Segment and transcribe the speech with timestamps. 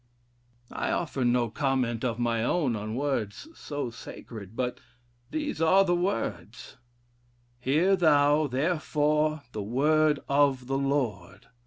[0.73, 4.79] "I offer no comment of my own on words so sacred; but
[5.29, 6.77] these are the words:
[7.59, 11.49] 'Hear thou, therefore, the word of the Lord.